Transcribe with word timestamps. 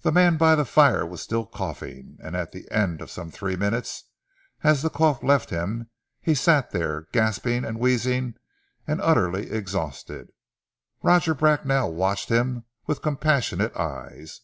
The 0.00 0.10
man 0.10 0.36
by 0.36 0.56
the 0.56 0.64
fire 0.64 1.06
was 1.06 1.22
still 1.22 1.46
coughing, 1.46 2.18
and 2.20 2.34
at 2.34 2.50
the 2.50 2.68
end 2.72 3.00
of 3.00 3.08
some 3.08 3.30
three 3.30 3.54
minutes, 3.54 4.02
as 4.64 4.82
the 4.82 4.90
cough 4.90 5.22
left 5.22 5.50
him, 5.50 5.90
he 6.20 6.34
sat 6.34 6.72
there, 6.72 7.06
gasping 7.12 7.64
and 7.64 7.78
wheezing 7.78 8.34
and 8.84 9.00
utterly 9.00 9.52
exhausted. 9.52 10.32
Roger 11.04 11.34
Bracknell 11.34 11.94
watched 11.94 12.30
him, 12.30 12.64
with 12.88 13.00
compassionate 13.00 13.76
eyes. 13.76 14.40